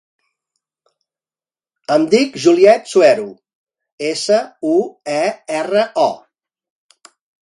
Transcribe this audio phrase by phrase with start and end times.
[1.95, 3.27] Em dic Juliette Suero:
[4.11, 4.39] essa,
[4.73, 4.77] u,
[5.17, 5.21] e,
[5.61, 7.11] erra, o.